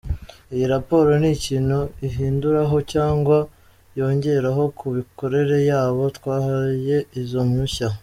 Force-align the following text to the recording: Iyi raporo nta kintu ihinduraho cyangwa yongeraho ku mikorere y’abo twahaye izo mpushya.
Iyi 0.53 0.65
raporo 0.73 1.09
nta 1.21 1.31
kintu 1.45 1.79
ihinduraho 2.07 2.77
cyangwa 2.93 3.37
yongeraho 3.99 4.63
ku 4.77 4.85
mikorere 4.95 5.55
y’abo 5.69 6.03
twahaye 6.17 6.97
izo 7.21 7.41
mpushya. 7.49 7.89